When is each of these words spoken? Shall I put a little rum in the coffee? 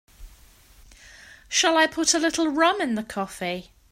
Shall 1.47 1.77
I 1.77 1.85
put 1.85 2.15
a 2.15 2.17
little 2.17 2.47
rum 2.47 2.81
in 2.81 2.95
the 2.95 3.03
coffee? 3.03 3.71